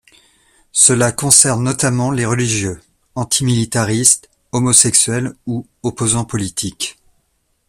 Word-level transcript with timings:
Cela 0.71 1.11
concerne 1.11 1.61
notamment 1.63 2.09
les 2.09 2.25
religieux, 2.25 2.81
antimilitaristes, 3.13 4.31
homosexuels 4.51 5.35
ou 5.45 5.67
opposants 5.83 6.25
politiques. 6.25 6.97